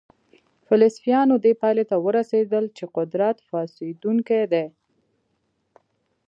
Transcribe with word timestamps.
فلسفیانو 0.67 1.35
دې 1.43 1.53
پایلې 1.61 1.85
ته 1.91 1.95
ورسېدل 2.05 2.65
چې 2.77 2.83
قدرت 2.95 3.37
فاسدونکی 3.49 4.41
دی. 4.53 4.65